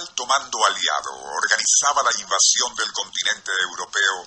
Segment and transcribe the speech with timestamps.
[0.00, 4.24] Alto mando aliado organizaba la invasión del continente europeo,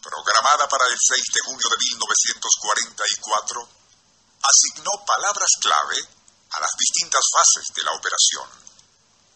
[0.00, 3.68] programada para el 6 de junio de 1944,
[4.38, 5.98] asignó palabras clave
[6.50, 8.46] a las distintas fases de la operación.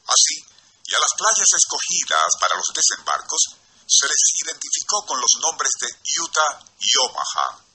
[0.07, 0.39] Así,
[0.87, 3.43] y a las playas escogidas para los desembarcos
[3.87, 5.91] se les identificó con los nombres de
[6.23, 7.67] Utah y Omaha.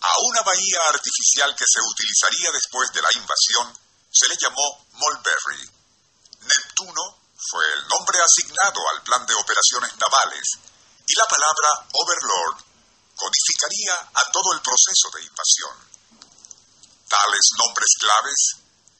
[0.00, 3.68] A una bahía artificial que se utilizaría después de la invasión
[4.10, 5.68] se le llamó Mulberry.
[6.40, 10.44] Neptuno fue el nombre asignado al plan de operaciones navales
[11.06, 12.64] y la palabra Overlord
[13.16, 15.76] codificaría a todo el proceso de invasión.
[17.08, 18.40] Tales nombres claves,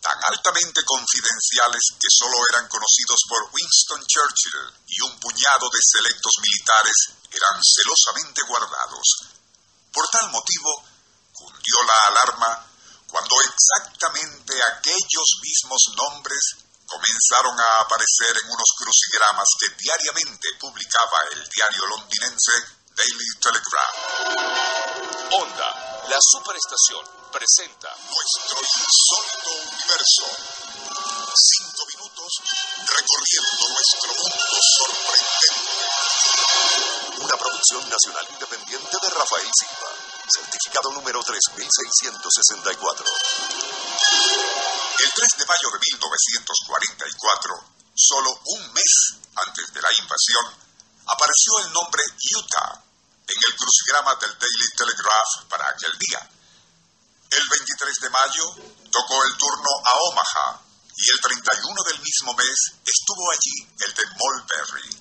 [0.01, 6.33] tan altamente confidenciales que solo eran conocidos por Winston Churchill y un puñado de selectos
[6.41, 6.97] militares,
[7.31, 9.07] eran celosamente guardados.
[9.93, 10.85] Por tal motivo,
[11.33, 12.67] cundió la alarma
[13.07, 16.57] cuando exactamente aquellos mismos nombres
[16.91, 22.53] comenzaron a aparecer en unos crucigramas que diariamente publicaba el diario londinense
[22.97, 23.95] Daily Telegraph.
[25.31, 30.27] Onda, la superestación, presenta Nuestro insólito universo.
[31.31, 32.43] Cinco minutos
[32.91, 35.47] recorriendo nuestro mundo sorprendente.
[37.23, 39.95] una producción nacional independiente de Rafael Silva.
[40.27, 43.07] Certificado número 3664.
[45.01, 47.57] El 3 de mayo de 1944,
[47.97, 48.93] solo un mes
[49.35, 50.45] antes de la invasión,
[51.07, 52.03] apareció el nombre
[52.37, 52.85] Utah
[53.27, 56.21] en el crucigrama del Daily Telegraph para aquel día.
[57.31, 58.45] El 23 de mayo
[58.93, 60.61] tocó el turno a Omaha
[60.95, 65.01] y el 31 del mismo mes estuvo allí el de Mulberry.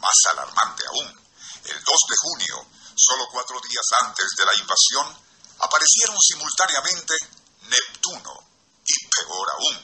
[0.00, 1.08] Más alarmante aún,
[1.64, 5.04] el 2 de junio, solo cuatro días antes de la invasión,
[5.60, 7.14] aparecieron simultáneamente
[7.68, 8.37] Neptuno
[9.28, 9.76] peor aún,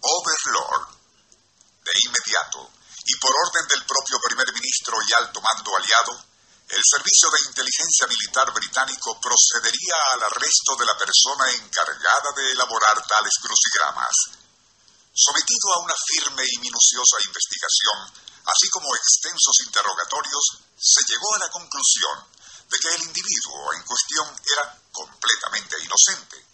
[0.00, 1.00] Overlord.
[1.80, 2.70] De inmediato,
[3.06, 6.12] y por orden del propio primer ministro y alto mando aliado,
[6.68, 12.94] el Servicio de Inteligencia Militar británico procedería al arresto de la persona encargada de elaborar
[13.08, 14.14] tales crucigramas.
[15.10, 17.98] Sometido a una firme y minuciosa investigación,
[18.44, 20.44] así como extensos interrogatorios,
[20.78, 22.16] se llegó a la conclusión
[22.70, 26.49] de que el individuo en cuestión era completamente inocente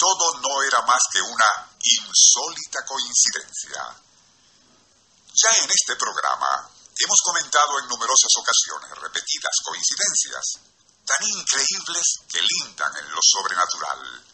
[0.00, 3.84] todo no era más que una insólita coincidencia.
[5.28, 10.44] Ya en este programa hemos comentado en numerosas ocasiones repetidas coincidencias,
[11.04, 14.24] tan increíbles que lindan en lo sobrenatural.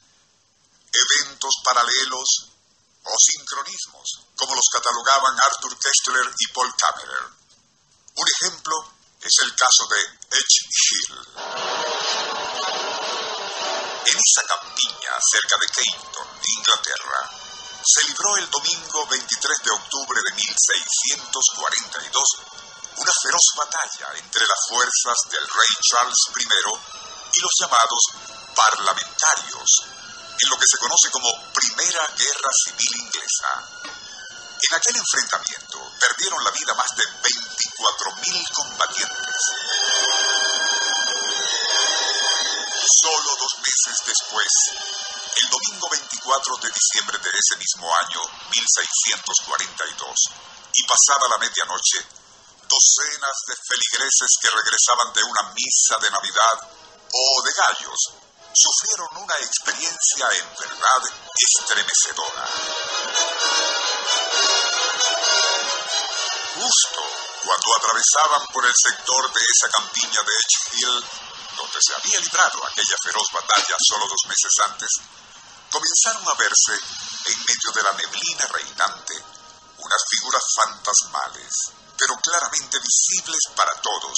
[0.87, 2.28] Eventos paralelos
[3.03, 4.06] o sincronismos,
[4.37, 7.27] como los catalogaban Arthur Kestler y Paul Kammerer.
[8.15, 8.75] Un ejemplo
[9.21, 11.66] es el caso de Edge Hill.
[14.06, 16.28] En esa campiña cerca de Cayton,
[16.59, 17.31] Inglaterra,
[17.83, 22.25] se libró el domingo 23 de octubre de 1642
[22.97, 26.47] una feroz batalla entre las fuerzas del rey Charles I
[27.34, 28.03] y los llamados
[28.55, 29.69] parlamentarios,
[30.39, 33.53] en lo que se conoce como Primera Guerra Civil Inglesa.
[34.56, 37.05] En aquel enfrentamiento perdieron la vida más de
[46.37, 48.21] 4 de diciembre de ese mismo año
[48.53, 50.21] 1642,
[50.75, 52.05] y pasada la medianoche,
[52.69, 56.69] docenas de feligreses que regresaban de una misa de Navidad
[57.09, 58.01] o de gallos
[58.53, 61.03] sufrieron una experiencia en verdad
[61.41, 62.45] estremecedora.
[66.60, 67.01] Justo
[67.45, 71.05] cuando atravesaban por el sector de esa campiña de Edge Hill,
[71.57, 74.91] donde se había librado aquella feroz batalla solo dos meses antes,
[75.77, 79.13] comenzaron a verse, en medio de la neblina reinante,
[79.77, 81.53] unas figuras fantasmales,
[81.99, 84.17] pero claramente visibles para todos,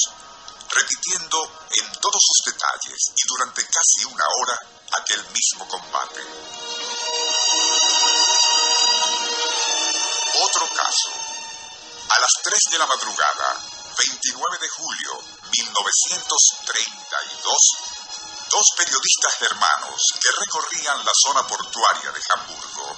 [0.70, 4.56] repitiendo en todos sus detalles y durante casi una hora
[5.02, 6.22] aquel mismo combate.
[10.34, 11.10] Otro caso.
[12.10, 13.58] A las 3 de la madrugada,
[13.98, 15.20] 29 de julio
[15.50, 17.97] 1932,
[18.48, 22.96] dos periodistas hermanos que recorrían la zona portuaria de Hamburgo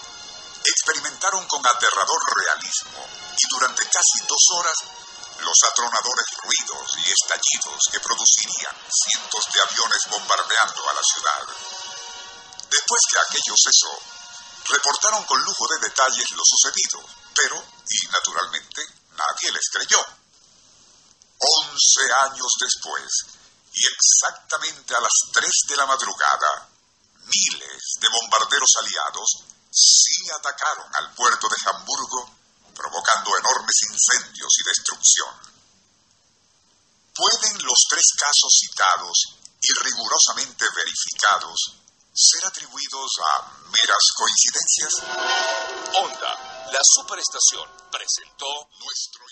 [1.20, 3.06] presentaron con aterrador realismo
[3.36, 4.78] y durante casi dos horas
[5.38, 11.42] los atronadores ruidos y estallidos que producirían cientos de aviones bombardeando a la ciudad.
[12.70, 13.92] Después que aquello cesó,
[14.68, 17.04] reportaron con lujo de detalles lo sucedido,
[17.34, 17.56] pero,
[17.88, 18.82] y naturalmente,
[19.16, 20.00] nadie les creyó.
[21.38, 23.39] Once años después,
[23.80, 26.68] y exactamente a las tres de la madrugada,
[27.24, 29.28] miles de bombarderos aliados
[29.72, 32.30] sí atacaron al puerto de Hamburgo,
[32.74, 35.32] provocando enormes incendios y destrucción.
[37.14, 39.16] ¿Pueden los tres casos citados
[39.60, 41.80] y rigurosamente verificados
[42.12, 44.92] ser atribuidos a meras coincidencias?
[45.96, 49.24] Honda, la superestación, presentó nuestro